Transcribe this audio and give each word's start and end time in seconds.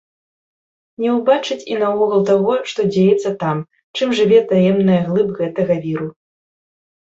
Не 1.01 1.09
ўбачыць 1.17 1.57
і 1.73 1.77
наогул 1.83 2.23
таго, 2.29 2.55
што 2.71 2.79
дзеецца 2.95 3.29
там, 3.45 3.57
чым 3.97 4.17
жыве 4.21 4.39
таемная 4.53 4.97
глыб 5.11 5.29
гэтага 5.43 5.79
віру. 5.87 6.09